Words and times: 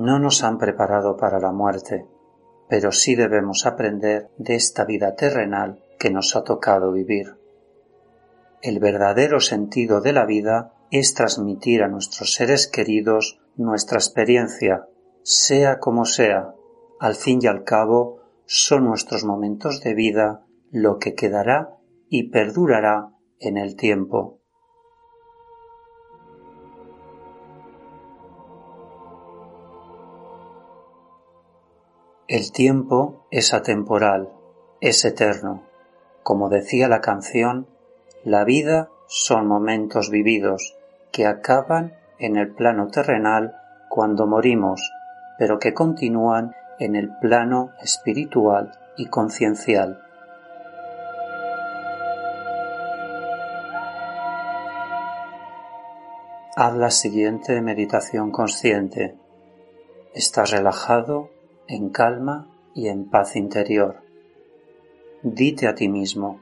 No 0.00 0.20
nos 0.20 0.44
han 0.44 0.58
preparado 0.58 1.16
para 1.16 1.40
la 1.40 1.50
muerte, 1.50 2.06
pero 2.68 2.92
sí 2.92 3.16
debemos 3.16 3.66
aprender 3.66 4.30
de 4.38 4.54
esta 4.54 4.84
vida 4.84 5.16
terrenal 5.16 5.82
que 5.98 6.08
nos 6.08 6.36
ha 6.36 6.44
tocado 6.44 6.92
vivir. 6.92 7.36
El 8.62 8.78
verdadero 8.78 9.40
sentido 9.40 10.00
de 10.00 10.12
la 10.12 10.24
vida 10.24 10.72
es 10.92 11.14
transmitir 11.14 11.82
a 11.82 11.88
nuestros 11.88 12.34
seres 12.34 12.68
queridos 12.68 13.40
nuestra 13.56 13.98
experiencia, 13.98 14.86
sea 15.24 15.80
como 15.80 16.04
sea. 16.04 16.54
Al 17.00 17.16
fin 17.16 17.40
y 17.42 17.48
al 17.48 17.64
cabo, 17.64 18.20
son 18.46 18.84
nuestros 18.84 19.24
momentos 19.24 19.80
de 19.80 19.94
vida 19.94 20.46
lo 20.70 20.98
que 20.98 21.14
quedará 21.14 21.76
y 22.08 22.30
perdurará 22.30 23.14
en 23.40 23.56
el 23.56 23.74
tiempo. 23.74 24.37
El 32.28 32.52
tiempo 32.52 33.24
es 33.30 33.54
atemporal, 33.54 34.28
es 34.82 35.02
eterno. 35.06 35.62
Como 36.22 36.50
decía 36.50 36.86
la 36.86 37.00
canción, 37.00 37.66
la 38.22 38.44
vida 38.44 38.90
son 39.06 39.46
momentos 39.46 40.10
vividos 40.10 40.76
que 41.10 41.24
acaban 41.24 41.94
en 42.18 42.36
el 42.36 42.54
plano 42.54 42.88
terrenal 42.88 43.56
cuando 43.88 44.26
morimos, 44.26 44.92
pero 45.38 45.58
que 45.58 45.72
continúan 45.72 46.54
en 46.78 46.96
el 46.96 47.16
plano 47.18 47.70
espiritual 47.80 48.78
y 48.98 49.06
conciencial. 49.06 50.02
Haz 56.56 56.74
la 56.74 56.90
siguiente 56.90 57.62
meditación 57.62 58.32
consciente. 58.32 59.16
Estás 60.12 60.50
relajado 60.50 61.30
en 61.68 61.90
calma 61.90 62.48
y 62.74 62.88
en 62.88 63.08
paz 63.08 63.36
interior. 63.36 64.02
Dite 65.22 65.68
a 65.68 65.74
ti 65.74 65.88
mismo, 65.88 66.40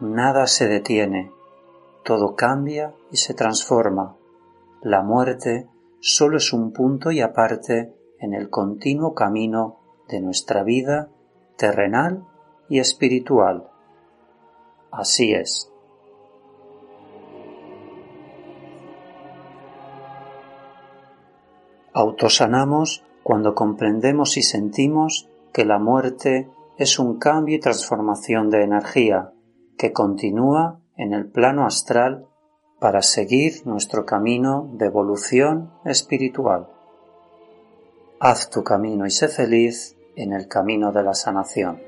nada 0.00 0.46
se 0.46 0.68
detiene, 0.68 1.32
todo 2.04 2.36
cambia 2.36 2.94
y 3.10 3.16
se 3.16 3.34
transforma. 3.34 4.16
La 4.80 5.02
muerte 5.02 5.68
solo 6.00 6.36
es 6.36 6.52
un 6.52 6.72
punto 6.72 7.10
y 7.10 7.20
aparte 7.20 7.92
en 8.20 8.32
el 8.32 8.48
continuo 8.48 9.14
camino 9.14 9.80
de 10.08 10.20
nuestra 10.20 10.62
vida 10.62 11.10
terrenal 11.56 12.24
y 12.68 12.78
espiritual. 12.78 13.68
Así 14.90 15.32
es. 15.32 15.72
Autosanamos 21.92 23.02
cuando 23.28 23.54
comprendemos 23.54 24.38
y 24.38 24.42
sentimos 24.42 25.28
que 25.52 25.66
la 25.66 25.78
muerte 25.78 26.48
es 26.78 26.98
un 26.98 27.18
cambio 27.18 27.56
y 27.56 27.60
transformación 27.60 28.48
de 28.48 28.62
energía 28.62 29.34
que 29.76 29.92
continúa 29.92 30.80
en 30.96 31.12
el 31.12 31.26
plano 31.26 31.66
astral 31.66 32.26
para 32.80 33.02
seguir 33.02 33.66
nuestro 33.66 34.06
camino 34.06 34.70
de 34.72 34.86
evolución 34.86 35.74
espiritual. 35.84 36.68
Haz 38.18 38.48
tu 38.48 38.64
camino 38.64 39.04
y 39.04 39.10
sé 39.10 39.28
feliz 39.28 39.94
en 40.16 40.32
el 40.32 40.48
camino 40.48 40.90
de 40.90 41.02
la 41.02 41.12
sanación. 41.12 41.87